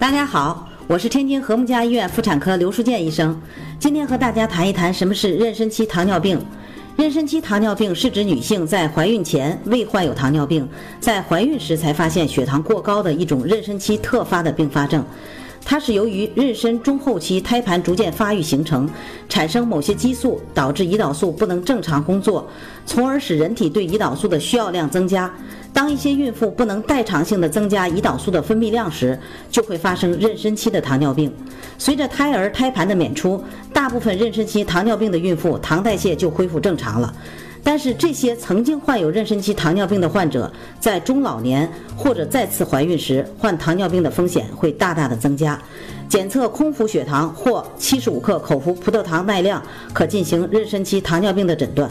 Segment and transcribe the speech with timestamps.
[0.00, 3.38] 大家好，我是天津和睦家医院妇产科刘淑健医生。
[3.78, 6.40] 今天和大家谈一谈什么是妊娠期糖尿病。
[6.96, 10.66] 妊娠期糖尿病是指女性在怀孕前未患有糖尿病，
[11.00, 15.04] 在怀孕时才发现血糖过高的一种妊娠期特发的并发症。
[15.62, 18.88] 它是由于妊娠中后期胎盘逐渐发育形成，
[19.28, 22.48] 产生某些激素，导致胰岛素不能正常工作，
[22.86, 25.30] 从而使人体对胰岛素的需要量增加。
[25.72, 29.18] 当一些孕妇不能代偿性的增加胰岛素的分泌量时，
[29.50, 31.32] 就会发生妊娠期的糖尿病。
[31.78, 37.14] 随着胎儿胎盘的娩出，大部分妊娠期糖尿病的孕妇糖代谢就恢复正常了。
[37.62, 45.60] 但是这些曾经患有妊娠期糖尿病的患者，在中老年或者再次怀孕时，患糖尿病的风险会大大的增加。
[46.08, 51.88] 检测空腹血糖或七十五克口服葡萄糖耐量，可进行妊娠期糖尿病的诊断。